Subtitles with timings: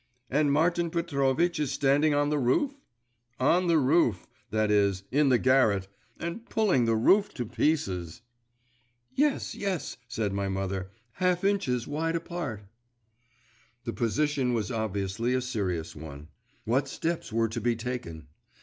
[0.31, 2.73] 'And Martin Petrovitch is standing on the roof?'
[3.39, 4.25] 'On the roof…
[4.49, 5.87] that is, in the garret
[6.19, 8.23] and pulling the roof to pieces.'
[9.13, 12.63] 'Yes, yes,' said my mother, 'half inches wide apart.'
[13.83, 16.29] The position was obviously a serious one.
[16.65, 18.25] What steps were to be taken?